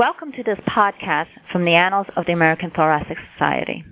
Welcome 0.00 0.32
to 0.32 0.42
this 0.42 0.56
podcast 0.66 1.28
from 1.52 1.66
the 1.66 1.74
Annals 1.74 2.06
of 2.16 2.24
the 2.24 2.32
American 2.32 2.70
Thoracic 2.70 3.18
Society. 3.34 3.84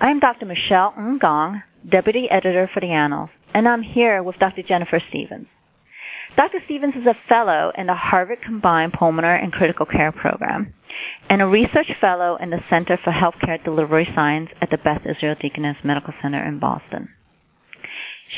I 0.00 0.10
am 0.10 0.18
Dr. 0.18 0.46
Michelle 0.46 0.92
Ng 0.98 1.20
Gong, 1.22 1.62
Deputy 1.88 2.26
Editor 2.28 2.68
for 2.74 2.80
the 2.80 2.90
Annals, 2.90 3.30
and 3.54 3.68
I'm 3.68 3.84
here 3.84 4.20
with 4.20 4.34
Dr. 4.40 4.62
Jennifer 4.66 5.00
Stevens. 5.10 5.46
Dr. 6.34 6.58
Stevens 6.64 6.94
is 6.96 7.06
a 7.06 7.14
fellow 7.28 7.70
in 7.78 7.86
the 7.86 7.94
Harvard 7.94 8.38
Combined 8.44 8.94
Pulmonary 8.98 9.40
and 9.40 9.52
Critical 9.52 9.86
Care 9.86 10.10
Program 10.10 10.74
and 11.30 11.40
a 11.40 11.46
research 11.46 11.92
fellow 12.00 12.36
in 12.42 12.50
the 12.50 12.58
Center 12.68 12.98
for 13.04 13.12
Healthcare 13.12 13.62
Delivery 13.64 14.08
Science 14.16 14.48
at 14.60 14.70
the 14.72 14.78
Beth 14.78 15.02
Israel 15.08 15.36
Deaconess 15.40 15.76
Medical 15.84 16.14
Center 16.20 16.44
in 16.44 16.58
Boston. 16.58 17.10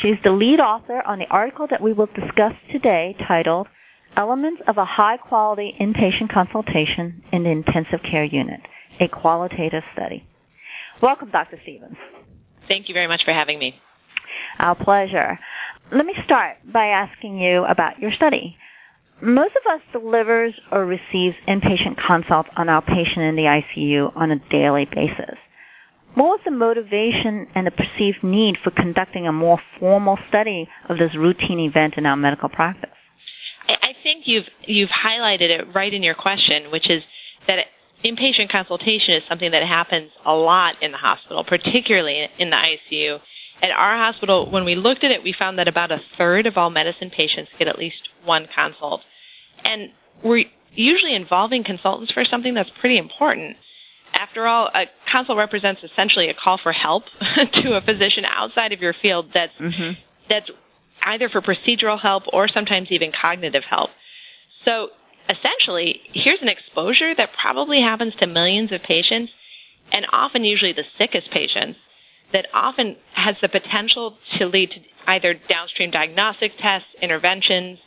She's 0.02 0.20
the 0.22 0.32
lead 0.32 0.60
author 0.60 1.00
on 1.06 1.18
the 1.18 1.30
article 1.30 1.66
that 1.70 1.80
we 1.80 1.94
will 1.94 2.08
discuss 2.08 2.52
today 2.70 3.16
titled 3.26 3.68
Elements 4.16 4.60
of 4.66 4.76
a 4.76 4.84
High 4.84 5.16
Quality 5.16 5.72
Inpatient 5.80 6.32
Consultation 6.32 7.22
in 7.32 7.44
the 7.44 7.50
Intensive 7.50 8.00
Care 8.08 8.24
Unit, 8.24 8.60
a 9.00 9.08
Qualitative 9.08 9.82
Study. 9.94 10.24
Welcome, 11.00 11.30
Dr. 11.30 11.58
Stevens. 11.62 11.96
Thank 12.68 12.88
you 12.88 12.94
very 12.94 13.08
much 13.08 13.22
for 13.24 13.32
having 13.32 13.58
me. 13.58 13.74
Our 14.58 14.74
pleasure. 14.74 15.38
Let 15.92 16.06
me 16.06 16.14
start 16.24 16.58
by 16.72 16.86
asking 16.86 17.38
you 17.38 17.64
about 17.64 17.98
your 17.98 18.12
study. 18.16 18.56
Most 19.22 19.54
of 19.56 19.74
us 19.74 19.80
delivers 19.92 20.54
or 20.72 20.86
receives 20.86 21.36
inpatient 21.48 21.96
consults 22.06 22.48
on 22.56 22.68
our 22.68 22.82
patient 22.82 23.22
in 23.22 23.36
the 23.36 23.60
ICU 23.60 24.16
on 24.16 24.30
a 24.30 24.38
daily 24.50 24.86
basis. 24.86 25.38
What 26.14 26.24
was 26.24 26.40
the 26.44 26.50
motivation 26.50 27.46
and 27.54 27.66
the 27.66 27.70
perceived 27.70 28.24
need 28.24 28.56
for 28.62 28.70
conducting 28.70 29.26
a 29.26 29.32
more 29.32 29.58
formal 29.78 30.18
study 30.28 30.68
of 30.88 30.98
this 30.98 31.16
routine 31.16 31.60
event 31.60 31.94
in 31.96 32.06
our 32.06 32.16
medical 32.16 32.48
practice? 32.48 32.90
Think 34.20 34.26
you've 34.26 34.44
you've 34.66 34.90
highlighted 34.90 35.48
it 35.48 35.74
right 35.74 35.92
in 35.92 36.02
your 36.02 36.14
question, 36.14 36.70
which 36.70 36.90
is 36.90 37.02
that 37.48 37.56
inpatient 38.04 38.50
consultation 38.50 39.14
is 39.16 39.22
something 39.28 39.50
that 39.50 39.62
happens 39.62 40.10
a 40.26 40.32
lot 40.32 40.74
in 40.82 40.92
the 40.92 40.98
hospital, 40.98 41.44
particularly 41.44 42.28
in 42.38 42.50
the 42.50 42.56
ICU. 42.56 43.18
At 43.62 43.70
our 43.70 43.96
hospital, 43.96 44.50
when 44.50 44.64
we 44.64 44.74
looked 44.74 45.04
at 45.04 45.10
it, 45.10 45.22
we 45.22 45.34
found 45.38 45.58
that 45.58 45.68
about 45.68 45.92
a 45.92 45.98
third 46.16 46.46
of 46.46 46.56
all 46.56 46.70
medicine 46.70 47.10
patients 47.10 47.50
get 47.58 47.68
at 47.68 47.78
least 47.78 48.08
one 48.24 48.46
consult. 48.54 49.02
And 49.64 49.90
we're 50.24 50.44
usually 50.72 51.14
involving 51.14 51.64
consultants 51.64 52.12
for 52.12 52.24
something 52.24 52.54
that's 52.54 52.70
pretty 52.80 52.96
important. 52.96 53.56
After 54.14 54.46
all, 54.46 54.68
a 54.74 54.84
consult 55.12 55.38
represents 55.38 55.82
essentially 55.84 56.28
a 56.28 56.34
call 56.34 56.58
for 56.62 56.72
help 56.72 57.04
to 57.54 57.76
a 57.76 57.80
physician 57.80 58.24
outside 58.24 58.72
of 58.72 58.80
your 58.80 58.94
field 59.00 59.26
that's 59.32 59.52
mm-hmm. 59.60 59.92
that's 60.28 60.50
either 61.02 61.28
for 61.28 61.40
procedural 61.40 62.00
help 62.00 62.24
or 62.32 62.48
sometimes 62.48 62.88
even 62.90 63.12
cognitive 63.12 63.62
help. 63.68 63.90
So 64.64 64.88
essentially, 65.28 66.00
here's 66.12 66.42
an 66.42 66.48
exposure 66.48 67.14
that 67.16 67.30
probably 67.40 67.80
happens 67.80 68.14
to 68.20 68.26
millions 68.26 68.72
of 68.72 68.82
patients 68.82 69.32
and 69.92 70.06
often 70.12 70.44
usually 70.44 70.72
the 70.72 70.86
sickest 70.98 71.30
patients 71.32 71.78
that 72.32 72.46
often 72.54 72.96
has 73.14 73.34
the 73.42 73.48
potential 73.48 74.16
to 74.38 74.46
lead 74.46 74.70
to 74.70 74.78
either 75.10 75.34
downstream 75.48 75.90
diagnostic 75.90 76.52
tests, 76.62 76.86
interventions, 77.02 77.78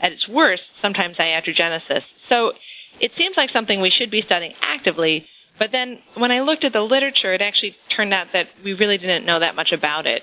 at 0.00 0.12
its 0.12 0.28
worst, 0.28 0.62
sometimes 0.80 1.16
iatrogenesis. 1.18 2.06
So 2.28 2.52
it 3.00 3.10
seems 3.18 3.34
like 3.36 3.50
something 3.52 3.80
we 3.80 3.90
should 3.90 4.10
be 4.10 4.22
studying 4.24 4.54
actively, 4.62 5.26
but 5.58 5.70
then 5.72 5.98
when 6.16 6.30
I 6.30 6.40
looked 6.42 6.64
at 6.64 6.72
the 6.72 6.80
literature, 6.80 7.34
it 7.34 7.42
actually 7.42 7.74
turned 7.96 8.14
out 8.14 8.28
that 8.32 8.46
we 8.64 8.74
really 8.74 8.98
didn't 8.98 9.26
know 9.26 9.40
that 9.40 9.56
much 9.56 9.70
about 9.76 10.06
it. 10.06 10.22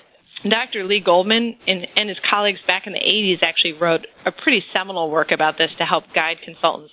Dr. 0.50 0.84
Lee 0.84 1.02
Goldman 1.04 1.56
and, 1.68 1.88
and 1.98 2.10
his 2.10 2.18
colleagues 2.30 2.60
back 2.68 2.84
in 2.86 2.94
the 2.94 3.00
80s 3.00 3.44
actually 3.44 3.74
wrote 3.74 4.06
a 4.26 4.32
pretty 4.32 4.64
seminal 4.74 5.10
work 5.10 5.32
about 5.32 5.58
this 5.58 5.70
to 5.80 5.86
help 5.86 6.04
guide 6.14 6.38
consultants 6.44 6.92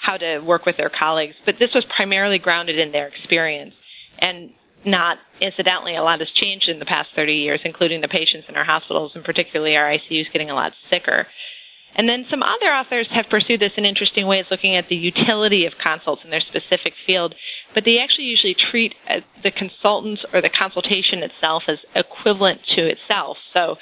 how 0.00 0.16
to 0.16 0.38
work 0.40 0.64
with 0.64 0.76
their 0.76 0.90
colleagues. 0.90 1.34
But 1.44 1.56
this 1.58 1.70
was 1.74 1.84
primarily 1.94 2.38
grounded 2.38 2.78
in 2.78 2.92
their 2.92 3.08
experience. 3.08 3.74
And 4.20 4.50
not 4.86 5.18
incidentally, 5.40 5.96
a 5.96 6.02
lot 6.02 6.20
has 6.20 6.28
changed 6.40 6.68
in 6.68 6.78
the 6.78 6.86
past 6.86 7.08
30 7.16 7.34
years, 7.34 7.60
including 7.64 8.00
the 8.00 8.08
patients 8.08 8.46
in 8.48 8.56
our 8.56 8.64
hospitals 8.64 9.12
and 9.14 9.24
particularly 9.24 9.76
our 9.76 9.90
ICUs 9.90 10.32
getting 10.32 10.50
a 10.50 10.54
lot 10.54 10.72
sicker. 10.92 11.26
And 11.96 12.08
then 12.08 12.26
some 12.30 12.42
other 12.42 12.70
authors 12.70 13.08
have 13.10 13.26
pursued 13.30 13.60
this 13.60 13.72
in 13.76 13.84
interesting 13.84 14.26
ways, 14.26 14.44
looking 14.50 14.76
at 14.76 14.88
the 14.88 14.94
utility 14.94 15.66
of 15.66 15.72
consults 15.82 16.22
in 16.24 16.30
their 16.30 16.42
specific 16.46 16.92
field 17.06 17.34
but 17.74 17.84
they 17.84 17.98
actually 18.02 18.26
usually 18.26 18.56
treat 18.70 18.94
uh, 19.08 19.20
the 19.42 19.50
consultants 19.50 20.22
or 20.32 20.40
the 20.40 20.50
consultation 20.50 21.22
itself 21.22 21.64
as 21.68 21.78
equivalent 21.94 22.60
to 22.76 22.88
itself. 22.88 23.36
So 23.56 23.76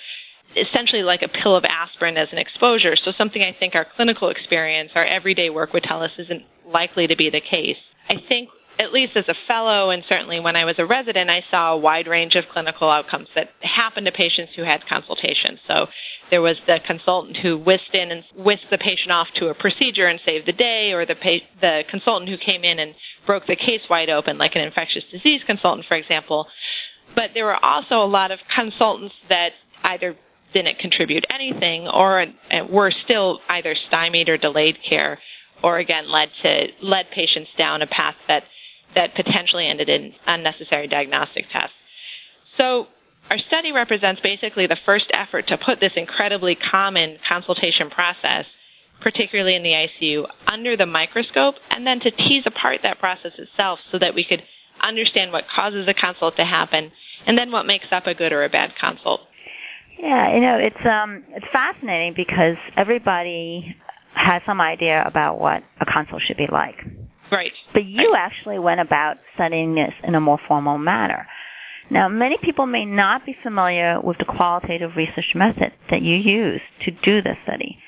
essentially 0.56 1.02
like 1.02 1.22
a 1.22 1.28
pill 1.28 1.56
of 1.56 1.64
aspirin 1.64 2.16
as 2.16 2.28
an 2.32 2.38
exposure. 2.38 2.96
So 2.96 3.12
something 3.16 3.42
I 3.42 3.54
think 3.58 3.74
our 3.74 3.86
clinical 3.96 4.30
experience, 4.30 4.90
our 4.94 5.04
everyday 5.04 5.50
work 5.50 5.72
would 5.72 5.82
tell 5.82 6.02
us 6.02 6.10
isn't 6.18 6.42
likely 6.66 7.06
to 7.06 7.16
be 7.16 7.30
the 7.30 7.40
case. 7.40 7.76
I 8.08 8.16
think 8.28 8.48
at 8.78 8.92
least 8.92 9.16
as 9.16 9.24
a 9.28 9.34
fellow 9.48 9.90
and 9.90 10.02
certainly 10.08 10.40
when 10.40 10.56
I 10.56 10.64
was 10.64 10.76
a 10.78 10.84
resident, 10.84 11.30
I 11.30 11.40
saw 11.50 11.72
a 11.72 11.76
wide 11.76 12.06
range 12.06 12.34
of 12.34 12.44
clinical 12.52 12.90
outcomes 12.90 13.28
that 13.34 13.48
happened 13.62 14.06
to 14.06 14.12
patients 14.12 14.52
who 14.54 14.64
had 14.64 14.80
consultations. 14.88 15.60
So 15.66 15.86
there 16.30 16.42
was 16.42 16.56
the 16.66 16.78
consultant 16.86 17.36
who 17.40 17.56
whisked 17.56 17.94
in 17.94 18.10
and 18.10 18.24
whisked 18.36 18.68
the 18.70 18.78
patient 18.78 19.12
off 19.12 19.28
to 19.38 19.48
a 19.48 19.54
procedure 19.54 20.06
and 20.06 20.20
saved 20.26 20.46
the 20.46 20.52
day, 20.52 20.90
or 20.92 21.06
the 21.06 21.14
pa- 21.14 21.46
the 21.60 21.82
consultant 21.88 22.28
who 22.28 22.36
came 22.36 22.64
in 22.64 22.78
and 22.78 22.94
broke 23.26 23.46
the 23.46 23.56
case 23.56 23.82
wide 23.90 24.08
open, 24.10 24.38
like 24.38 24.52
an 24.54 24.62
infectious 24.62 25.02
disease 25.12 25.40
consultant, 25.46 25.86
for 25.88 25.96
example. 25.96 26.46
But 27.14 27.30
there 27.34 27.44
were 27.44 27.58
also 27.64 27.96
a 28.02 28.10
lot 28.10 28.30
of 28.30 28.38
consultants 28.54 29.14
that 29.28 29.50
either 29.84 30.16
didn't 30.52 30.78
contribute 30.78 31.24
anything 31.32 31.88
or 31.88 32.22
uh, 32.22 32.26
were 32.70 32.92
still 33.04 33.40
either 33.48 33.74
stymied 33.88 34.28
or 34.28 34.38
delayed 34.38 34.76
care, 34.88 35.18
or 35.62 35.78
again 35.78 36.10
led 36.10 36.28
to 36.42 36.66
led 36.82 37.06
patients 37.14 37.50
down 37.58 37.82
a 37.82 37.86
path 37.86 38.14
that 38.28 38.42
that 38.94 39.14
potentially 39.14 39.68
ended 39.68 39.88
in 39.88 40.12
unnecessary 40.26 40.88
diagnostic 40.88 41.44
tests. 41.52 41.76
So 42.56 42.86
our 43.28 43.38
study 43.48 43.72
represents 43.72 44.20
basically 44.22 44.66
the 44.66 44.78
first 44.86 45.06
effort 45.12 45.48
to 45.48 45.58
put 45.58 45.80
this 45.80 45.92
incredibly 45.96 46.56
common 46.56 47.18
consultation 47.30 47.90
process, 47.90 48.46
particularly 49.00 49.54
in 49.54 49.62
the 49.62 49.74
ICU, 49.74 50.24
under 50.50 50.76
the 50.76 50.86
microscope 50.86 51.56
and 51.70 51.86
then 51.86 52.00
to 52.00 52.10
tease 52.10 52.44
apart 52.46 52.80
that 52.84 52.98
process 52.98 53.32
itself 53.38 53.78
so 53.92 53.98
that 53.98 54.14
we 54.14 54.24
could 54.28 54.42
understand 54.82 55.32
what 55.32 55.44
causes 55.54 55.88
a 55.88 55.94
consult 55.94 56.36
to 56.36 56.44
happen 56.44 56.90
and 57.26 57.36
then 57.38 57.50
what 57.50 57.64
makes 57.64 57.86
up 57.92 58.06
a 58.06 58.14
good 58.14 58.32
or 58.32 58.44
a 58.44 58.48
bad 58.48 58.70
consult. 58.80 59.20
Yeah, 59.98 60.34
you 60.34 60.40
know, 60.40 60.58
it's 60.60 60.84
um 60.84 61.24
it's 61.30 61.46
fascinating 61.52 62.12
because 62.16 62.60
everybody 62.76 63.76
has 64.14 64.42
some 64.46 64.60
idea 64.60 65.02
about 65.06 65.38
what 65.40 65.62
a 65.80 65.86
consult 65.86 66.22
should 66.26 66.36
be 66.36 66.48
like. 66.50 66.76
Right. 67.32 67.52
But 67.72 67.84
you 67.84 68.12
right. 68.12 68.30
actually 68.30 68.58
went 68.58 68.80
about 68.80 69.16
studying 69.34 69.74
this 69.74 69.92
in 70.04 70.14
a 70.14 70.20
more 70.20 70.38
formal 70.46 70.78
manner. 70.78 71.26
Now, 71.90 72.08
many 72.08 72.36
people 72.42 72.66
may 72.66 72.84
not 72.84 73.24
be 73.24 73.36
familiar 73.42 74.00
with 74.02 74.18
the 74.18 74.24
qualitative 74.24 74.90
research 74.96 75.34
method 75.34 75.72
that 75.90 76.02
you 76.02 76.16
use 76.16 76.60
to 76.84 76.90
do 76.90 77.22
this 77.22 77.36
study. 77.44 77.78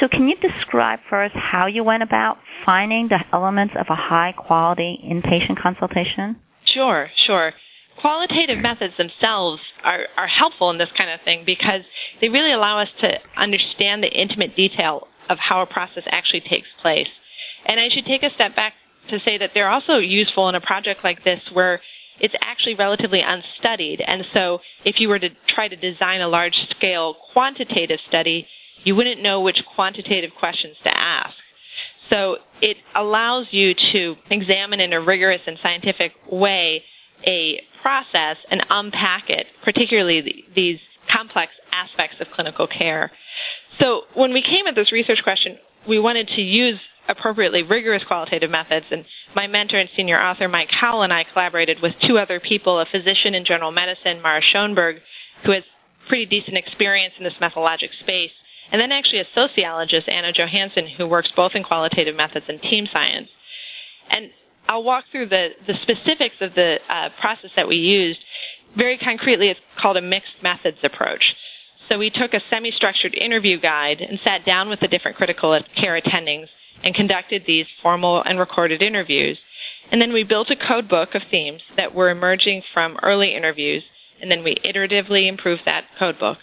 So, 0.00 0.08
can 0.08 0.28
you 0.28 0.36
describe 0.36 1.00
first 1.08 1.34
how 1.34 1.66
you 1.66 1.84
went 1.84 2.02
about 2.02 2.38
finding 2.64 3.08
the 3.08 3.20
elements 3.32 3.74
of 3.78 3.86
a 3.88 3.96
high 3.96 4.32
quality 4.36 4.98
inpatient 5.04 5.60
consultation? 5.62 6.36
Sure, 6.74 7.08
sure. 7.26 7.52
Qualitative 8.00 8.58
methods 8.60 8.94
themselves 8.96 9.60
are, 9.84 10.06
are 10.16 10.26
helpful 10.26 10.70
in 10.70 10.78
this 10.78 10.88
kind 10.96 11.10
of 11.10 11.20
thing 11.24 11.44
because 11.44 11.82
they 12.20 12.28
really 12.28 12.52
allow 12.52 12.80
us 12.80 12.88
to 13.00 13.08
understand 13.36 14.02
the 14.02 14.08
intimate 14.08 14.56
detail 14.56 15.06
of 15.28 15.38
how 15.38 15.62
a 15.62 15.66
process 15.66 16.02
actually 16.10 16.40
takes 16.40 16.66
place. 16.80 17.10
And 17.66 17.78
I 17.78 17.88
should 17.94 18.06
take 18.06 18.22
a 18.22 18.34
step 18.34 18.56
back 18.56 18.72
to 19.10 19.18
say 19.24 19.38
that 19.38 19.50
they're 19.54 19.70
also 19.70 19.98
useful 19.98 20.48
in 20.48 20.54
a 20.54 20.60
project 20.60 21.00
like 21.04 21.22
this 21.24 21.40
where 21.52 21.80
it's 22.20 22.34
actually 22.42 22.74
relatively 22.74 23.20
unstudied. 23.24 24.00
And 24.04 24.24
so 24.34 24.58
if 24.84 24.96
you 24.98 25.08
were 25.08 25.18
to 25.18 25.28
try 25.54 25.68
to 25.68 25.76
design 25.76 26.20
a 26.20 26.28
large 26.28 26.54
scale 26.76 27.14
quantitative 27.32 27.98
study, 28.08 28.46
you 28.84 28.94
wouldn't 28.94 29.22
know 29.22 29.40
which 29.40 29.58
quantitative 29.74 30.30
questions 30.38 30.76
to 30.84 30.90
ask. 30.94 31.34
So 32.12 32.36
it 32.60 32.76
allows 32.94 33.46
you 33.50 33.72
to 33.92 34.14
examine 34.30 34.80
in 34.80 34.92
a 34.92 35.00
rigorous 35.00 35.40
and 35.46 35.56
scientific 35.62 36.12
way 36.30 36.82
a 37.26 37.62
process 37.80 38.36
and 38.50 38.60
unpack 38.68 39.24
it, 39.28 39.46
particularly 39.64 40.44
these 40.54 40.78
complex 41.10 41.52
aspects 41.72 42.16
of 42.20 42.26
clinical 42.34 42.66
care. 42.66 43.10
So 43.80 44.02
when 44.14 44.32
we 44.32 44.42
came 44.42 44.66
at 44.68 44.74
this 44.74 44.92
research 44.92 45.20
question, 45.22 45.58
we 45.88 45.98
wanted 45.98 46.28
to 46.36 46.42
use 46.42 46.78
appropriately 47.08 47.62
rigorous 47.62 48.02
qualitative 48.06 48.50
methods. 48.50 48.86
And 48.90 49.04
my 49.34 49.46
mentor 49.46 49.78
and 49.78 49.88
senior 49.96 50.20
author, 50.20 50.48
Mike 50.48 50.70
Howell, 50.70 51.02
and 51.02 51.12
I 51.12 51.24
collaborated 51.32 51.78
with 51.82 51.92
two 52.06 52.18
other 52.18 52.40
people, 52.40 52.80
a 52.80 52.86
physician 52.86 53.34
in 53.34 53.44
general 53.44 53.72
medicine, 53.72 54.22
Mara 54.22 54.40
Schonberg, 54.42 54.98
who 55.44 55.52
has 55.52 55.62
pretty 56.08 56.26
decent 56.26 56.56
experience 56.56 57.14
in 57.18 57.24
this 57.24 57.34
methodologic 57.40 57.90
space, 58.02 58.30
and 58.72 58.80
then 58.80 58.90
actually 58.90 59.20
a 59.20 59.28
sociologist, 59.36 60.08
Anna 60.08 60.32
Johansson, 60.32 60.88
who 60.96 61.06
works 61.06 61.28
both 61.36 61.52
in 61.54 61.62
qualitative 61.62 62.16
methods 62.16 62.46
and 62.48 62.60
team 62.60 62.86
science. 62.90 63.28
And 64.10 64.30
I'll 64.66 64.82
walk 64.82 65.04
through 65.12 65.28
the, 65.28 65.48
the 65.66 65.74
specifics 65.82 66.40
of 66.40 66.54
the 66.54 66.76
uh, 66.88 67.12
process 67.20 67.50
that 67.54 67.68
we 67.68 67.76
used. 67.76 68.18
Very 68.76 68.96
concretely, 68.96 69.48
it's 69.48 69.60
called 69.80 69.98
a 69.98 70.02
mixed 70.02 70.40
methods 70.42 70.78
approach. 70.82 71.22
So 71.90 71.98
we 71.98 72.08
took 72.08 72.32
a 72.32 72.40
semi 72.48 72.72
structured 72.74 73.14
interview 73.14 73.60
guide 73.60 74.00
and 74.00 74.18
sat 74.24 74.46
down 74.46 74.70
with 74.70 74.80
the 74.80 74.88
different 74.88 75.18
critical 75.18 75.52
care 75.76 76.00
attendings 76.00 76.46
and 76.82 76.94
conducted 76.94 77.42
these 77.46 77.66
formal 77.82 78.22
and 78.24 78.38
recorded 78.38 78.82
interviews. 78.82 79.38
And 79.90 80.00
then 80.00 80.14
we 80.14 80.24
built 80.24 80.48
a 80.50 80.56
code 80.56 80.88
book 80.88 81.10
of 81.14 81.22
themes 81.30 81.60
that 81.76 81.94
were 81.94 82.08
emerging 82.08 82.62
from 82.72 82.96
early 83.02 83.34
interviews, 83.36 83.82
and 84.22 84.30
then 84.30 84.42
we 84.42 84.56
iteratively 84.64 85.28
improved 85.28 85.62
that 85.66 85.84
code 85.98 86.18
book. 86.18 86.38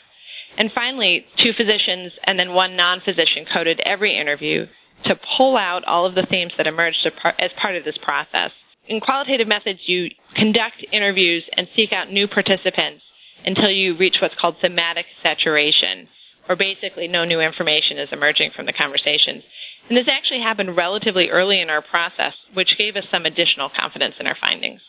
And 0.58 0.72
finally, 0.74 1.26
two 1.38 1.52
physicians 1.56 2.12
and 2.26 2.38
then 2.38 2.54
one 2.54 2.76
non 2.76 3.02
physician 3.04 3.46
coded 3.52 3.80
every 3.86 4.20
interview 4.20 4.66
to 5.06 5.20
pull 5.38 5.56
out 5.56 5.86
all 5.86 6.06
of 6.06 6.16
the 6.16 6.28
themes 6.30 6.52
that 6.58 6.68
emerged 6.68 7.08
as 7.40 7.52
part 7.62 7.76
of 7.76 7.86
this 7.86 7.98
process. 8.04 8.52
In 8.88 9.00
qualitative 9.00 9.48
methods, 9.48 9.80
you 9.86 10.10
conduct 10.36 10.84
interviews 10.92 11.44
and 11.56 11.68
seek 11.76 11.94
out 11.94 12.12
new 12.12 12.28
participants 12.28 13.04
until 13.46 13.72
you 13.72 13.96
reach 13.98 14.16
what's 14.22 14.36
called 14.42 14.56
thematic 14.62 15.06
saturation, 15.24 16.10
or 16.50 16.56
basically 16.56 17.08
no 17.08 17.24
new 17.24 17.40
information 17.40 18.00
is 18.00 18.10
emerging 18.12 18.52
from 18.56 18.66
the 18.66 18.74
conversations. 18.74 19.44
And 19.88 19.98
this 19.98 20.10
actually 20.12 20.42
happened 20.42 20.76
relatively 20.76 21.30
early 21.30 21.62
in 21.62 21.70
our 21.70 21.82
process, 21.82 22.34
which 22.54 22.78
gave 22.78 22.96
us 22.96 23.06
some 23.12 23.26
additional 23.26 23.70
confidence 23.70 24.16
in 24.20 24.28
our 24.28 24.38
findings. 24.40 24.82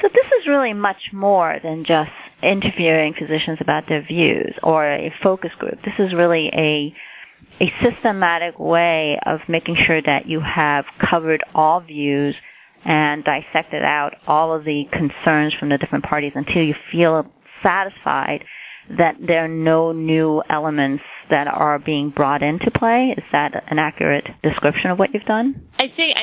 So 0.00 0.08
this 0.08 0.26
is 0.40 0.48
really 0.48 0.72
much 0.74 1.12
more 1.12 1.56
than 1.62 1.84
just 1.86 2.10
interviewing 2.42 3.14
physicians 3.18 3.58
about 3.60 3.84
their 3.88 4.02
views 4.04 4.54
or 4.62 4.84
a 4.90 5.12
focus 5.22 5.50
group. 5.58 5.76
This 5.84 5.94
is 5.98 6.12
really 6.14 6.50
a 6.52 6.92
a 7.60 7.66
systematic 7.84 8.58
way 8.58 9.18
of 9.26 9.40
making 9.48 9.76
sure 9.86 10.00
that 10.00 10.26
you 10.26 10.40
have 10.40 10.84
covered 11.10 11.42
all 11.54 11.80
views 11.80 12.34
and 12.84 13.24
dissected 13.24 13.82
out 13.82 14.12
all 14.26 14.54
of 14.54 14.64
the 14.64 14.84
concerns 14.90 15.54
from 15.58 15.68
the 15.68 15.78
different 15.78 16.04
parties 16.04 16.32
until 16.34 16.62
you 16.62 16.74
feel 16.90 17.24
satisfied 17.62 18.44
that 18.98 19.14
there 19.24 19.44
are 19.44 19.48
no 19.48 19.92
new 19.92 20.42
elements 20.50 21.02
that 21.30 21.46
are 21.46 21.78
being 21.78 22.10
brought 22.14 22.42
into 22.42 22.70
play. 22.76 23.14
Is 23.16 23.24
that 23.32 23.52
an 23.70 23.78
accurate 23.78 24.26
description 24.42 24.90
of 24.90 24.98
what 24.98 25.10
you've 25.14 25.22
done? 25.24 25.68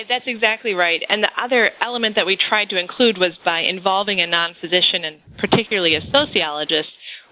That's 0.09 0.25
exactly 0.25 0.73
right. 0.73 1.01
And 1.07 1.21
the 1.21 1.29
other 1.37 1.69
element 1.81 2.15
that 2.15 2.25
we 2.25 2.35
tried 2.35 2.69
to 2.69 2.79
include 2.79 3.17
was 3.17 3.37
by 3.45 3.61
involving 3.61 4.19
a 4.19 4.25
non 4.25 4.55
physician 4.59 5.05
and 5.05 5.21
particularly 5.37 5.93
a 5.95 6.01
sociologist, 6.11 6.89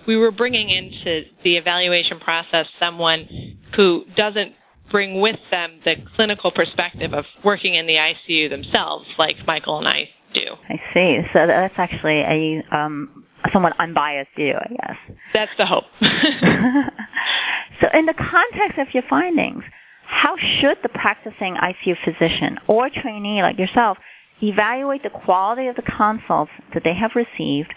we 0.08 0.16
were 0.16 0.32
bringing 0.32 0.70
into 0.70 1.28
the 1.44 1.58
evaluation 1.58 2.20
process 2.20 2.68
someone 2.80 3.58
who 3.76 4.06
doesn't 4.16 4.54
bring 4.92 5.20
with 5.20 5.42
them 5.52 5.82
the 5.84 5.96
clinical 6.16 6.52
perspective 6.52 7.14
of 7.14 7.26
working 7.44 7.76
in 7.76 7.88
the 7.88 7.98
ICU 7.98 8.50
themselves, 8.50 9.06
like 9.18 9.36
Michael 9.46 9.80
and 9.80 9.88
I 9.88 10.10
do. 10.34 10.46
I 10.70 10.78
see. 10.94 11.20
So 11.34 11.48
that's 11.48 11.76
actually 11.78 12.22
a 12.22 12.64
um, 12.72 13.26
somewhat 13.52 13.74
unbiased 13.80 14.30
view, 14.38 14.54
I 14.54 14.70
guess. 14.70 15.18
That's 15.34 15.52
the 15.58 15.66
hope. 15.66 15.86
so, 17.82 17.88
in 17.98 18.06
the 18.06 18.14
context 18.14 18.80
of 18.80 18.88
your 18.94 19.04
findings, 19.10 19.64
how 20.18 20.34
should 20.38 20.78
the 20.82 20.90
practicing 20.90 21.56
ICU 21.62 21.94
physician 22.04 22.58
or 22.68 22.90
trainee 22.90 23.42
like 23.42 23.60
yourself 23.60 23.98
evaluate 24.42 25.04
the 25.04 25.14
quality 25.14 25.68
of 25.68 25.76
the 25.76 25.86
consults 25.86 26.52
that 26.74 26.84
they 26.84 26.94
have 26.94 27.12
received 27.14 27.74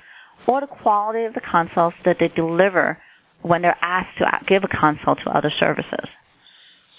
or 0.49 0.61
the 0.61 0.67
quality 0.67 1.25
of 1.25 1.35
the 1.35 1.45
consults 1.45 1.97
that 2.05 2.17
they 2.19 2.29
deliver 2.29 2.97
when 3.43 3.63
they're 3.63 3.77
asked 3.83 4.17
to 4.19 4.25
give 4.49 4.65
a 4.65 4.69
consult 4.69 5.19
to 5.25 5.31
other 5.31 5.53
services? 5.61 6.09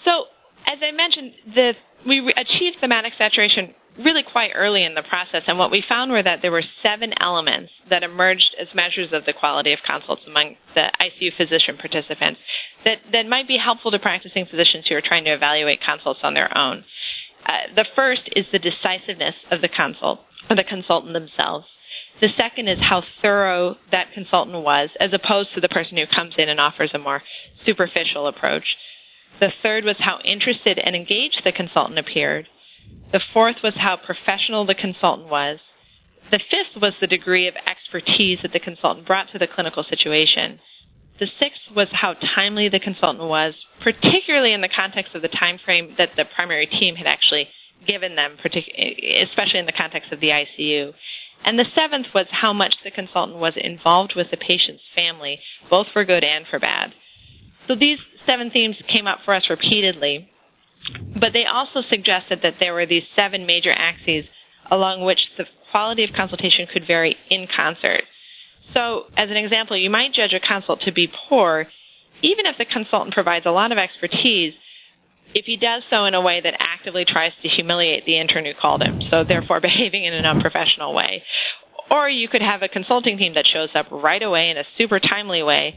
So, 0.04 0.30
as 0.66 0.78
I 0.78 0.94
mentioned, 0.94 1.54
the, 1.54 1.72
we 2.06 2.22
achieved 2.38 2.78
thematic 2.80 3.12
saturation 3.18 3.74
really 3.98 4.22
quite 4.24 4.50
early 4.54 4.84
in 4.84 4.94
the 4.94 5.04
process, 5.04 5.42
and 5.46 5.58
what 5.58 5.70
we 5.70 5.82
found 5.86 6.10
were 6.10 6.22
that 6.22 6.38
there 6.40 6.50
were 6.50 6.64
seven 6.82 7.12
elements 7.20 7.70
that 7.90 8.02
emerged 8.02 8.56
as 8.58 8.68
measures 8.74 9.12
of 9.12 9.26
the 9.26 9.34
quality 9.36 9.72
of 9.72 9.80
consults 9.84 10.22
among 10.26 10.56
the 10.74 10.88
ICU 10.96 11.36
physician 11.36 11.76
participants 11.76 12.40
that, 12.84 12.98
that 13.12 13.26
might 13.26 13.46
be 13.46 13.56
helpful 13.62 13.90
to 13.90 13.98
practicing 13.98 14.46
physicians 14.46 14.86
who 14.88 14.96
are 14.96 15.04
trying 15.04 15.24
to 15.24 15.34
evaluate 15.34 15.80
consults 15.84 16.20
on 16.22 16.34
their 16.34 16.50
own. 16.56 16.84
Uh, 17.46 17.74
the 17.74 17.86
first 17.96 18.22
is 18.36 18.46
the 18.52 18.58
decisiveness 18.58 19.34
of 19.50 19.60
the 19.60 19.68
consult, 19.68 20.20
or 20.48 20.56
the 20.56 20.64
consultant 20.64 21.12
themselves. 21.12 21.66
The 22.20 22.28
second 22.36 22.68
is 22.68 22.78
how 22.78 23.02
thorough 23.20 23.76
that 23.90 24.12
consultant 24.14 24.62
was, 24.62 24.90
as 25.00 25.10
opposed 25.12 25.54
to 25.54 25.60
the 25.60 25.68
person 25.68 25.96
who 25.96 26.06
comes 26.06 26.34
in 26.38 26.48
and 26.48 26.60
offers 26.60 26.90
a 26.94 26.98
more 26.98 27.22
superficial 27.66 28.28
approach. 28.28 28.64
The 29.40 29.50
third 29.62 29.84
was 29.84 29.96
how 29.98 30.18
interested 30.24 30.78
and 30.78 30.94
engaged 30.94 31.42
the 31.44 31.52
consultant 31.52 31.98
appeared. 31.98 32.46
The 33.12 33.20
fourth 33.32 33.56
was 33.62 33.74
how 33.76 33.96
professional 33.96 34.66
the 34.66 34.74
consultant 34.74 35.28
was. 35.28 35.58
The 36.30 36.38
fifth 36.38 36.80
was 36.80 36.94
the 37.00 37.06
degree 37.06 37.48
of 37.48 37.54
expertise 37.56 38.38
that 38.42 38.52
the 38.52 38.60
consultant 38.60 39.06
brought 39.06 39.32
to 39.32 39.38
the 39.38 39.48
clinical 39.52 39.84
situation. 39.88 40.60
The 41.20 41.26
sixth 41.38 41.60
was 41.76 41.88
how 41.92 42.14
timely 42.34 42.68
the 42.68 42.80
consultant 42.80 43.28
was, 43.28 43.54
particularly 43.82 44.52
in 44.52 44.60
the 44.60 44.72
context 44.72 45.14
of 45.14 45.22
the 45.22 45.28
time 45.28 45.58
frame 45.64 45.94
that 45.98 46.10
the 46.16 46.24
primary 46.36 46.66
team 46.66 46.96
had 46.96 47.06
actually 47.06 47.48
given 47.86 48.16
them, 48.16 48.36
especially 48.38 49.60
in 49.60 49.66
the 49.66 49.76
context 49.76 50.12
of 50.12 50.20
the 50.20 50.28
ICU. 50.30 50.92
And 51.44 51.58
the 51.58 51.66
seventh 51.74 52.06
was 52.14 52.26
how 52.30 52.52
much 52.52 52.74
the 52.84 52.90
consultant 52.90 53.38
was 53.38 53.54
involved 53.56 54.14
with 54.16 54.28
the 54.30 54.36
patient's 54.36 54.82
family, 54.94 55.40
both 55.68 55.86
for 55.92 56.04
good 56.04 56.24
and 56.24 56.46
for 56.48 56.58
bad. 56.58 56.94
So 57.66 57.74
these 57.74 57.98
seven 58.26 58.50
themes 58.50 58.76
came 58.92 59.06
up 59.06 59.18
for 59.24 59.34
us 59.34 59.50
repeatedly, 59.50 60.30
but 61.14 61.32
they 61.32 61.44
also 61.46 61.82
suggested 61.90 62.40
that 62.42 62.54
there 62.58 62.74
were 62.74 62.86
these 62.86 63.06
seven 63.18 63.46
major 63.46 63.72
axes 63.74 64.24
along 64.70 65.04
which 65.04 65.18
the 65.36 65.44
quality 65.70 66.04
of 66.04 66.10
consultation 66.14 66.66
could 66.72 66.86
vary 66.86 67.16
in 67.30 67.46
concert. 67.54 68.02
So, 68.74 69.04
as 69.16 69.28
an 69.30 69.36
example, 69.36 69.76
you 69.76 69.90
might 69.90 70.14
judge 70.14 70.32
a 70.32 70.40
consult 70.40 70.80
to 70.86 70.92
be 70.92 71.08
poor 71.28 71.66
even 72.22 72.46
if 72.46 72.56
the 72.56 72.64
consultant 72.64 73.14
provides 73.14 73.46
a 73.46 73.50
lot 73.50 73.72
of 73.72 73.78
expertise 73.78 74.54
if 75.34 75.46
he 75.46 75.56
does 75.56 75.82
so 75.90 76.04
in 76.04 76.14
a 76.14 76.20
way 76.20 76.40
that 76.42 76.54
actively 76.60 77.04
tries 77.08 77.32
to 77.42 77.48
humiliate 77.48 78.04
the 78.04 78.20
intern 78.20 78.44
who 78.44 78.52
called 78.52 78.82
him, 78.82 79.00
so 79.10 79.24
therefore 79.24 79.60
behaving 79.64 80.04
in 80.04 80.14
an 80.14 80.24
unprofessional 80.24 80.94
way. 80.94 81.22
Or 81.90 82.08
you 82.08 82.28
could 82.28 82.42
have 82.42 82.62
a 82.62 82.68
consulting 82.68 83.18
team 83.18 83.34
that 83.34 83.48
shows 83.52 83.70
up 83.74 83.90
right 83.90 84.22
away 84.22 84.50
in 84.50 84.56
a 84.56 84.64
super 84.78 85.00
timely 85.00 85.42
way, 85.42 85.74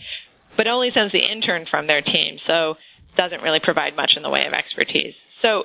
but 0.56 0.68
only 0.68 0.90
sends 0.94 1.12
the 1.12 1.20
intern 1.20 1.66
from 1.70 1.88
their 1.88 2.02
team, 2.02 2.38
so 2.48 2.76
doesn't 3.18 3.42
really 3.42 3.60
provide 3.64 3.96
much 3.96 4.12
in 4.16 4.24
the 4.24 4.30
way 4.30 4.46
of 4.46 4.54
expertise. 4.54 5.16
So, 5.42 5.64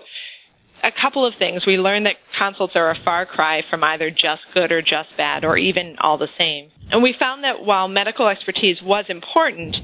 a 0.82 0.90
couple 0.90 1.26
of 1.26 1.34
things. 1.38 1.62
We 1.66 1.76
learned 1.76 2.06
that 2.06 2.16
consults 2.38 2.74
are 2.76 2.90
a 2.90 2.96
far 3.04 3.26
cry 3.26 3.62
from 3.68 3.84
either 3.84 4.10
just 4.10 4.42
good 4.54 4.72
or 4.72 4.82
just 4.82 5.16
bad, 5.16 5.44
or 5.44 5.56
even 5.56 5.96
all 6.00 6.18
the 6.18 6.28
same. 6.38 6.70
And 6.90 7.02
we 7.02 7.14
found 7.18 7.44
that 7.44 7.64
while 7.64 7.88
medical 7.88 8.28
expertise 8.28 8.78
was 8.82 9.04
important, 9.08 9.76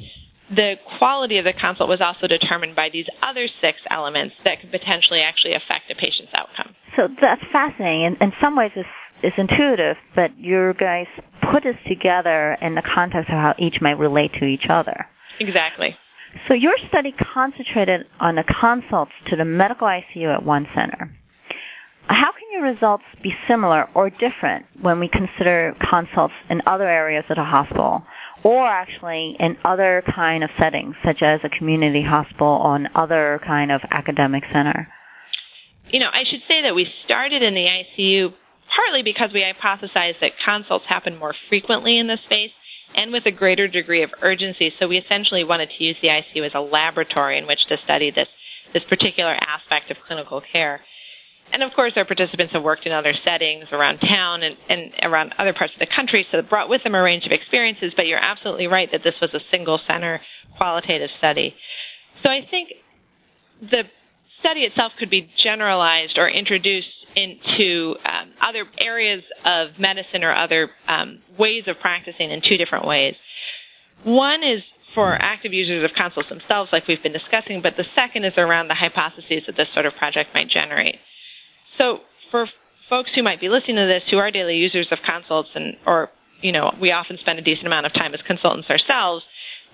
the 0.51 0.75
quality 0.99 1.39
of 1.39 1.45
the 1.45 1.53
consult 1.53 1.89
was 1.89 2.01
also 2.01 2.27
determined 2.27 2.77
by 2.77 2.89
these 2.93 3.07
other 3.27 3.49
six 3.61 3.79
elements 3.91 4.35
that 4.45 4.61
could 4.61 4.71
potentially 4.71 5.21
actually 5.21 5.55
affect 5.55 5.91
a 5.91 5.95
patient's 5.95 6.33
outcome. 6.39 6.75
So 6.97 7.09
that's 7.21 7.43
fascinating. 7.53 8.05
In, 8.05 8.31
in 8.31 8.33
some 8.41 8.57
ways, 8.57 8.71
it's, 8.77 8.89
it's 9.23 9.37
intuitive, 9.39 9.97
but 10.15 10.39
you 10.39 10.73
guys 10.79 11.07
put 11.53 11.65
this 11.65 11.77
together 11.89 12.57
in 12.63 12.75
the 12.75 12.83
context 12.83 13.29
of 13.29 13.37
how 13.37 13.55
each 13.59 13.77
might 13.81 13.99
relate 13.99 14.31
to 14.39 14.47
each 14.47 14.71
other. 14.71 15.07
Exactly. 15.41 15.97
So 16.49 16.55
your 16.55 16.75
study 16.89 17.15
concentrated 17.35 18.07
on 18.21 18.37
the 18.37 18.45
consults 18.61 19.13
to 19.31 19.37
the 19.37 19.45
medical 19.45 19.87
ICU 19.87 20.35
at 20.35 20.45
one 20.45 20.67
center. 20.75 21.11
How 22.09 22.31
can 22.31 22.47
your 22.53 22.63
results 22.63 23.05
be 23.23 23.31
similar 23.49 23.89
or 23.95 24.11
different 24.11 24.67
when 24.81 25.01
we 25.01 25.09
consider 25.09 25.75
consults 25.91 26.35
in 26.49 26.63
other 26.67 26.89
areas 26.89 27.25
of 27.31 27.37
the 27.37 27.45
hospital 27.45 28.03
or 28.45 28.67
actually 28.67 29.37
in 29.41 29.57
other 29.65 30.05
kind 30.15 30.45
of 30.45 30.51
settings 30.59 30.95
such 31.05 31.19
as 31.23 31.41
a 31.43 31.49
community 31.59 32.05
hospital 32.07 32.61
or 32.63 32.77
an 32.77 32.89
other 32.95 33.41
kind 33.45 33.73
of 33.73 33.81
academic 33.91 34.45
center? 34.53 34.87
You 35.91 36.01
know, 36.01 36.11
I 36.13 36.23
should 36.31 36.43
say 36.47 36.63
that 36.63 36.75
we 36.75 36.87
started 37.05 37.43
in 37.43 37.55
the 37.55 37.67
ICU 37.67 38.31
partly 38.71 39.03
because 39.03 39.31
we 39.35 39.43
hypothesized 39.43 40.21
that 40.21 40.33
consults 40.45 40.85
happen 40.89 41.19
more 41.19 41.35
frequently 41.49 41.99
in 41.99 42.07
this 42.07 42.21
space 42.27 42.51
and 42.97 43.13
with 43.13 43.27
a 43.27 43.31
greater 43.31 43.69
degree 43.69 44.03
of 44.03 44.11
urgency. 44.23 44.73
So 44.81 44.89
we 44.89 44.97
essentially 44.97 45.45
wanted 45.45 45.69
to 45.77 45.85
use 45.85 45.97
the 46.03 46.09
ICU 46.09 46.47
as 46.47 46.53
a 46.55 46.61
laboratory 46.61 47.39
in 47.39 47.47
which 47.47 47.61
to 47.69 47.77
study 47.85 48.11
this 48.11 48.29
this 48.75 48.83
particular 48.89 49.33
aspect 49.33 49.91
of 49.91 49.97
clinical 50.07 50.43
care. 50.53 50.81
And 51.53 51.63
of 51.63 51.71
course, 51.77 51.93
our 51.95 52.05
participants 52.05 52.53
have 52.53 52.65
worked 52.65 52.85
in 52.85 52.91
other 52.93 53.15
settings 53.25 53.67
around 53.71 53.99
town 53.99 54.43
and, 54.43 54.57
and 54.69 54.93
around 55.05 55.33
other 55.39 55.55
parts 55.55 55.73
of 55.73 55.79
the 55.79 55.87
country, 55.87 56.27
so 56.33 56.39
it 56.39 56.51
brought 56.51 56.69
with 56.69 56.83
them 56.83 56.97
a 56.97 57.03
range 57.03 57.25
of 57.25 57.31
experiences. 57.31 57.93
But 57.97 58.07
you're 58.07 58.19
absolutely 58.19 58.67
right 58.67 58.89
that 58.91 59.03
this 59.05 59.15
was 59.23 59.31
a 59.33 59.41
single 59.53 59.79
center 59.87 60.21
qualitative 60.57 61.11
study. 61.19 61.55
So 62.25 62.31
I 62.31 62.41
think 62.51 62.71
the 63.61 63.85
study 64.41 64.61
itself 64.61 64.93
could 64.99 65.11
be 65.11 65.31
generalized 65.45 66.19
or 66.19 66.29
introduced 66.29 66.89
into 67.17 67.97
um, 68.05 68.31
other 68.47 68.65
areas 68.79 69.25
of 69.45 69.81
medicine 69.81 70.23
or 70.23 70.37
other 70.37 70.69
um, 70.87 71.21
ways 71.39 71.65
of 71.67 71.77
practicing 71.81 72.31
in 72.31 72.43
two 72.45 72.59
different 72.59 72.87
ways. 72.87 73.15
One 74.05 74.45
is 74.45 74.61
for 74.95 75.17
active 75.17 75.53
users 75.53 75.85
of 75.85 75.97
consults 75.97 76.29
themselves, 76.29 76.71
like 76.73 76.87
we've 76.87 77.03
been 77.03 77.17
discussing, 77.17 77.61
but 77.63 77.73
the 77.77 77.85
second 77.97 78.25
is 78.25 78.33
around 78.37 78.69
the 78.69 78.77
hypotheses 78.77 79.45
that 79.47 79.57
this 79.57 79.69
sort 79.75 79.87
of 79.87 79.95
project 79.99 80.31
might 80.33 80.49
generate. 80.49 80.97
So, 81.79 82.01
for 82.31 82.47
folks 82.89 83.11
who 83.15 83.23
might 83.23 83.41
be 83.41 83.49
listening 83.49 83.77
to 83.77 83.87
this 83.87 84.03
who 84.11 84.19
are 84.19 84.31
daily 84.31 84.57
users 84.57 84.87
of 84.91 84.99
consults 85.07 85.49
and 85.55 85.77
or 85.87 86.09
you 86.41 86.53
know 86.53 86.75
we 86.81 86.91
often 86.93 87.19
spend 87.21 87.39
a 87.39 87.43
decent 87.43 87.67
amount 87.67 87.87
of 87.87 87.93
time 87.93 88.15
as 88.15 88.21
consultants 88.27 88.71
ourselves 88.71 89.25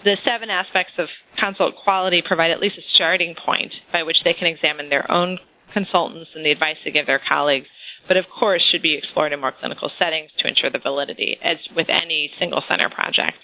the 0.05 0.17
seven 0.25 0.51
aspects 0.51 0.93
of 0.99 1.09
consult 1.39 1.75
quality 1.85 2.23
provide 2.25 2.51
at 2.51 2.61
least 2.61 2.77
a 2.79 2.83
starting 2.95 3.35
point 3.35 3.73
by 3.93 4.03
which 4.03 4.17
they 4.25 4.33
can 4.33 4.49
examine 4.49 4.89
their 4.89 5.11
own 5.13 5.39
consultants 5.73 6.31
and 6.35 6.45
the 6.45 6.51
advice 6.51 6.77
they 6.85 6.91
give 6.91 7.07
their 7.07 7.21
colleagues, 7.21 7.67
but 8.09 8.17
of 8.17 8.25
course 8.29 8.63
should 8.71 8.83
be 8.83 8.97
explored 8.97 9.33
in 9.33 9.41
more 9.41 9.53
clinical 9.59 9.91
settings 9.99 10.31
to 10.39 10.49
ensure 10.49 10.71
the 10.71 10.79
validity, 10.79 11.39
as 11.43 11.57
with 11.75 11.89
any 11.89 12.31
single 12.39 12.63
center 12.69 12.91
project. 12.91 13.39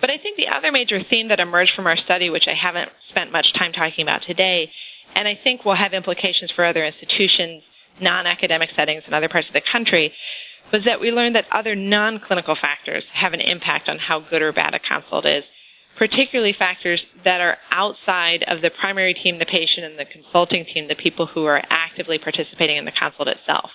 But 0.00 0.10
I 0.10 0.18
think 0.20 0.36
the 0.36 0.52
other 0.54 0.72
major 0.72 1.00
theme 1.08 1.28
that 1.28 1.40
emerged 1.40 1.72
from 1.74 1.86
our 1.86 1.96
study, 1.96 2.28
which 2.28 2.46
I 2.46 2.54
haven't 2.54 2.90
spent 3.10 3.32
much 3.32 3.46
time 3.58 3.72
talking 3.72 4.04
about 4.04 4.22
today, 4.26 4.70
and 5.14 5.26
I 5.26 5.38
think 5.42 5.64
will 5.64 5.76
have 5.76 5.94
implications 5.94 6.52
for 6.54 6.64
other 6.64 6.84
institutions, 6.84 7.62
non 8.00 8.26
academic 8.26 8.70
settings, 8.76 9.04
in 9.06 9.14
other 9.14 9.28
parts 9.28 9.48
of 9.48 9.54
the 9.54 9.64
country, 9.72 10.12
was 10.72 10.82
that 10.84 11.00
we 11.00 11.10
learned 11.10 11.36
that 11.36 11.48
other 11.50 11.74
non 11.74 12.20
clinical 12.20 12.56
factors 12.60 13.04
have 13.14 13.32
an 13.32 13.40
impact 13.40 13.88
on 13.88 13.98
how 13.98 14.20
good 14.20 14.42
or 14.42 14.52
bad 14.52 14.74
a 14.74 14.80
consult 14.80 15.24
is, 15.24 15.44
particularly 15.98 16.54
factors 16.58 17.02
that 17.24 17.40
are 17.40 17.56
outside 17.70 18.44
of 18.46 18.60
the 18.62 18.70
primary 18.80 19.14
team, 19.14 19.38
the 19.38 19.46
patient, 19.46 19.84
and 19.86 19.98
the 19.98 20.04
consulting 20.04 20.64
team, 20.72 20.88
the 20.88 20.94
people 20.94 21.26
who 21.26 21.44
are 21.44 21.62
actively 21.70 22.18
participating 22.18 22.76
in 22.76 22.84
the 22.84 22.92
consult 22.92 23.28
itself. 23.28 23.70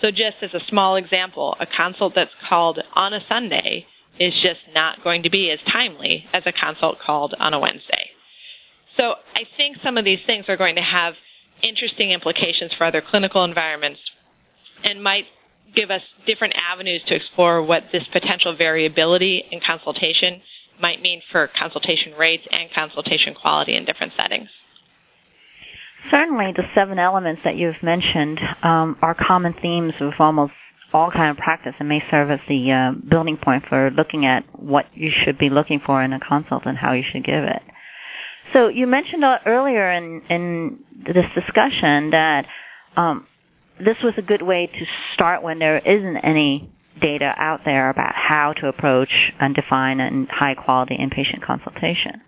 So, 0.00 0.10
just 0.10 0.40
as 0.42 0.54
a 0.54 0.64
small 0.68 0.96
example, 0.96 1.54
a 1.60 1.66
consult 1.66 2.14
that's 2.14 2.30
called 2.48 2.78
on 2.94 3.12
a 3.12 3.20
Sunday 3.28 3.86
is 4.18 4.32
just 4.42 4.60
not 4.74 5.04
going 5.04 5.22
to 5.22 5.30
be 5.30 5.50
as 5.50 5.58
timely 5.72 6.24
as 6.32 6.42
a 6.46 6.52
consult 6.52 6.98
called 7.04 7.34
on 7.38 7.54
a 7.54 7.58
Wednesday. 7.58 8.10
So 8.96 9.14
I 9.34 9.48
think 9.56 9.78
some 9.82 9.96
of 9.96 10.04
these 10.04 10.20
things 10.26 10.44
are 10.48 10.58
going 10.58 10.76
to 10.76 10.82
have 10.82 11.14
interesting 11.62 12.12
implications 12.12 12.72
for 12.76 12.84
other 12.86 13.02
clinical 13.02 13.44
environments 13.44 14.00
and 14.84 15.02
might 15.02 15.24
give 15.74 15.90
us 15.90 16.02
different 16.26 16.54
avenues 16.60 17.02
to 17.08 17.14
explore 17.14 17.62
what 17.62 17.84
this 17.92 18.02
potential 18.12 18.56
variability 18.56 19.44
in 19.50 19.60
consultation 19.66 20.42
might 20.80 21.00
mean 21.00 21.20
for 21.32 21.48
consultation 21.58 22.12
rates 22.18 22.44
and 22.50 22.70
consultation 22.74 23.34
quality 23.40 23.74
in 23.76 23.84
different 23.84 24.12
settings. 24.16 24.48
Certainly, 26.10 26.52
the 26.56 26.64
seven 26.74 26.98
elements 26.98 27.42
that 27.44 27.56
you've 27.56 27.82
mentioned 27.82 28.40
um, 28.64 28.96
are 29.02 29.14
common 29.14 29.54
themes 29.60 29.92
of 30.00 30.12
almost 30.18 30.52
all 30.92 31.10
kind 31.10 31.30
of 31.30 31.36
practice 31.36 31.74
and 31.78 31.88
may 31.88 32.00
serve 32.10 32.30
as 32.30 32.40
the 32.48 32.72
uh, 32.72 33.08
building 33.08 33.36
point 33.42 33.64
for 33.68 33.90
looking 33.90 34.26
at 34.26 34.42
what 34.58 34.86
you 34.94 35.10
should 35.24 35.38
be 35.38 35.50
looking 35.50 35.80
for 35.84 36.02
in 36.02 36.12
a 36.12 36.18
consult 36.18 36.62
and 36.66 36.76
how 36.76 36.92
you 36.92 37.02
should 37.12 37.24
give 37.24 37.44
it. 37.44 37.62
So 38.52 38.68
you 38.68 38.86
mentioned 38.86 39.22
earlier 39.46 39.92
in, 39.92 40.22
in 40.28 40.78
this 41.04 41.26
discussion 41.34 42.10
that 42.10 42.42
um, 42.96 43.26
this 43.78 43.96
was 44.02 44.14
a 44.18 44.22
good 44.22 44.42
way 44.42 44.66
to 44.66 44.84
start 45.14 45.42
when 45.42 45.58
there 45.58 45.78
isn't 45.78 46.16
any 46.16 46.72
data 47.00 47.32
out 47.36 47.60
there 47.64 47.90
about 47.90 48.14
how 48.14 48.52
to 48.60 48.68
approach 48.68 49.32
and 49.38 49.54
define 49.54 50.00
a 50.00 50.10
high 50.30 50.54
quality 50.54 50.96
inpatient 50.96 51.44
consultation. 51.44 52.20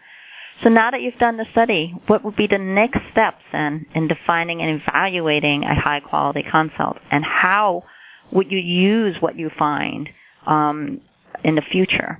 So 0.63 0.69
now 0.69 0.91
that 0.91 1.01
you've 1.01 1.19
done 1.19 1.39
the 1.39 1.47
study, 1.51 1.93
what 2.07 2.25
would 2.25 2.37
be 2.37 2.47
the 2.47 2.59
next 2.59 3.01
steps 3.11 3.43
then 3.53 3.87
in 3.95 4.07
defining 4.07 4.63
and 4.63 4.81
evaluating 4.81 5.65
a 5.65 5.75
high 5.75 6.01
quality 6.01 6.45
consult 6.49 6.99
and 7.11 7.25
how 7.25 7.83
would 8.31 8.51
you 8.51 8.59
use 8.59 9.17
what 9.21 9.37
you 9.37 9.51
find 9.59 10.09
um, 10.47 11.01
in 11.45 11.57
the 11.57 11.63
future? 11.71 12.19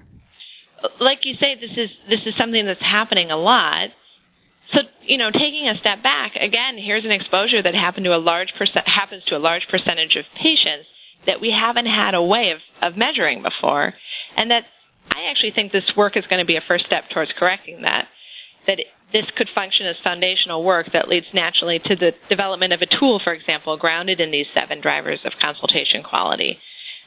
Like 1.01 1.19
you 1.23 1.35
say, 1.39 1.55
this 1.55 1.71
is 1.71 1.91
this 2.11 2.21
is 2.27 2.35
something 2.37 2.67
that's 2.67 2.83
happening 2.83 3.31
a 3.31 3.37
lot. 3.37 3.95
So 4.75 4.81
you 5.07 5.17
know, 5.17 5.31
taking 5.31 5.71
a 5.71 5.79
step 5.79 6.03
back 6.03 6.35
again, 6.35 6.75
here's 6.77 7.05
an 7.05 7.13
exposure 7.13 7.63
that 7.63 7.75
happened 7.75 8.05
to 8.05 8.15
a 8.15 8.19
large 8.19 8.51
percent 8.59 8.87
happens 8.91 9.23
to 9.31 9.37
a 9.37 9.43
large 9.43 9.63
percentage 9.71 10.19
of 10.19 10.27
patients 10.35 10.91
that 11.27 11.41
we 11.41 11.55
haven't 11.55 11.87
had 11.87 12.15
a 12.15 12.23
way 12.23 12.53
of, 12.55 12.61
of 12.83 12.99
measuring 12.99 13.43
before, 13.43 13.95
and 14.37 14.51
that 14.51 14.65
I 15.11 15.31
actually 15.31 15.53
think 15.55 15.73
this 15.73 15.91
work 15.97 16.17
is 16.17 16.25
going 16.29 16.41
to 16.41 16.47
be 16.47 16.57
a 16.57 16.65
first 16.67 16.87
step 16.87 17.05
towards 17.13 17.31
correcting 17.39 17.83
that. 17.83 18.07
That 18.67 18.79
it, 18.79 18.87
this 19.13 19.29
could 19.37 19.49
function 19.55 19.87
as 19.87 19.97
foundational 20.03 20.65
work 20.65 20.87
that 20.93 21.09
leads 21.09 21.27
naturally 21.35 21.79
to 21.85 21.97
the 21.97 22.13
development 22.31 22.73
of 22.73 22.81
a 22.81 22.89
tool, 22.99 23.21
for 23.23 23.33
example, 23.35 23.77
grounded 23.77 24.21
in 24.21 24.31
these 24.31 24.47
seven 24.57 24.81
drivers 24.81 25.21
of 25.25 25.33
consultation 25.41 26.03
quality. 26.03 26.59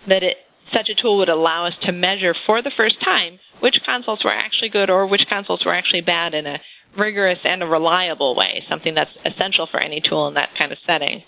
That 0.08 0.22
it, 0.22 0.38
such 0.74 0.90
a 0.90 1.02
tool 1.02 1.18
would 1.18 1.30
allow 1.30 1.66
us 1.68 1.74
to 1.84 1.92
measure 1.92 2.36
for 2.46 2.62
the 2.62 2.72
first 2.76 3.02
time 3.04 3.40
which 3.60 3.76
consults 3.86 4.24
were 4.24 4.34
actually 4.34 4.70
good 4.70 4.90
or 4.90 5.08
which 5.08 5.26
consults 5.30 5.66
were 5.66 5.74
actually 5.74 6.02
bad 6.02 6.34
in 6.34 6.46
a 6.46 6.60
rigorous 6.98 7.40
and 7.44 7.64
a 7.64 7.66
reliable 7.66 8.36
way, 8.36 8.64
something 8.70 8.94
that's 8.94 9.12
essential 9.26 9.68
for 9.70 9.80
any 9.80 10.02
tool 10.02 10.28
in 10.28 10.36
that 10.36 10.50
kind 10.60 10.72
of 10.72 10.78
setting. 10.86 11.24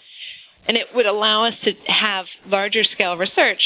And 0.67 0.75
it 0.75 0.87
would 0.93 1.05
allow 1.05 1.47
us 1.47 1.53
to 1.63 1.71
have 1.87 2.25
larger 2.45 2.83
scale 2.83 3.15
research, 3.15 3.61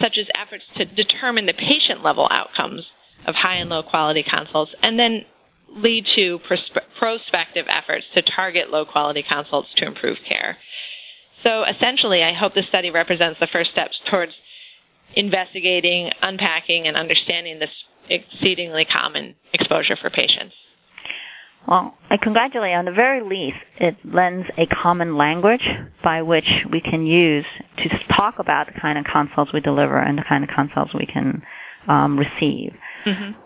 such 0.00 0.16
as 0.18 0.26
efforts 0.34 0.64
to 0.76 0.84
determine 0.84 1.46
the 1.46 1.52
patient 1.52 2.02
level 2.02 2.26
outcomes 2.30 2.82
of 3.26 3.34
high 3.34 3.56
and 3.56 3.70
low 3.70 3.82
quality 3.82 4.24
consults, 4.24 4.72
and 4.82 4.98
then 4.98 5.24
lead 5.68 6.04
to 6.16 6.38
prospective 6.98 7.66
efforts 7.68 8.04
to 8.14 8.22
target 8.36 8.70
low 8.70 8.84
quality 8.84 9.24
consults 9.28 9.68
to 9.76 9.86
improve 9.86 10.16
care. 10.28 10.56
So 11.44 11.64
essentially, 11.64 12.22
I 12.22 12.32
hope 12.32 12.54
this 12.54 12.64
study 12.68 12.90
represents 12.90 13.38
the 13.40 13.48
first 13.52 13.70
steps 13.72 13.94
towards 14.10 14.32
investigating, 15.14 16.10
unpacking, 16.22 16.86
and 16.86 16.96
understanding 16.96 17.58
this 17.58 17.70
exceedingly 18.08 18.84
common 18.84 19.34
exposure 19.52 19.96
for 20.00 20.10
patients. 20.10 20.54
Well, 21.66 21.94
I 22.10 22.16
congratulate 22.22 22.70
you. 22.72 22.76
on 22.76 22.84
the 22.84 22.92
very 22.92 23.22
least, 23.22 23.56
it 23.80 23.96
lends 24.04 24.46
a 24.58 24.66
common 24.66 25.16
language 25.16 25.64
by 26.02 26.22
which 26.22 26.48
we 26.70 26.80
can 26.80 27.06
use 27.06 27.46
to 27.78 27.88
talk 28.14 28.34
about 28.38 28.66
the 28.66 28.78
kind 28.80 28.98
of 28.98 29.04
consults 29.10 29.52
we 29.52 29.60
deliver 29.60 29.98
and 29.98 30.18
the 30.18 30.24
kind 30.28 30.44
of 30.44 30.50
consults 30.54 30.92
we 30.94 31.06
can 31.06 31.42
um, 31.88 32.18
receive. 32.18 32.72
Mm-hmm. 33.06 33.40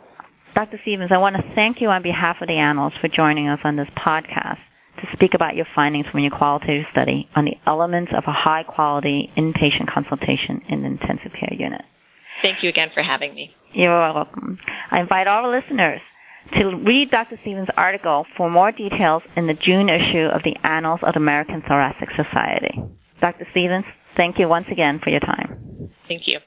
Dr. 0.54 0.78
Stevens, 0.82 1.10
I 1.14 1.18
want 1.18 1.36
to 1.36 1.42
thank 1.54 1.80
you 1.80 1.88
on 1.88 2.02
behalf 2.02 2.36
of 2.40 2.48
the 2.48 2.58
Annals 2.58 2.92
for 3.00 3.06
joining 3.06 3.48
us 3.48 3.60
on 3.62 3.76
this 3.76 3.86
podcast 3.94 4.58
to 4.98 5.06
speak 5.12 5.30
about 5.34 5.54
your 5.54 5.66
findings 5.74 6.06
from 6.10 6.20
your 6.20 6.36
qualitative 6.36 6.86
study 6.90 7.28
on 7.36 7.44
the 7.44 7.54
elements 7.66 8.10
of 8.16 8.24
a 8.26 8.32
high 8.32 8.64
quality 8.64 9.30
inpatient 9.36 9.86
consultation 9.92 10.60
in 10.68 10.82
the 10.82 10.86
intensive 10.86 11.30
care 11.38 11.54
unit. 11.54 11.82
Thank 12.42 12.58
you 12.62 12.68
again 12.68 12.88
for 12.92 13.02
having 13.02 13.34
me. 13.34 13.50
You're 13.72 14.12
welcome. 14.12 14.58
I 14.90 14.98
invite 15.00 15.28
all 15.28 15.42
the 15.42 15.56
listeners 15.56 16.00
to 16.54 16.76
read 16.86 17.10
Dr. 17.10 17.38
Stevens' 17.42 17.68
article 17.76 18.24
for 18.36 18.50
more 18.50 18.72
details 18.72 19.22
in 19.36 19.46
the 19.46 19.54
June 19.54 19.88
issue 19.88 20.26
of 20.26 20.42
the 20.44 20.56
Annals 20.68 21.00
of 21.02 21.14
the 21.14 21.20
American 21.20 21.62
Thoracic 21.62 22.08
Society. 22.16 22.80
Dr. 23.20 23.46
Stevens, 23.50 23.84
thank 24.16 24.38
you 24.38 24.48
once 24.48 24.66
again 24.70 25.00
for 25.02 25.10
your 25.10 25.20
time. 25.20 25.90
Thank 26.08 26.22
you. 26.26 26.38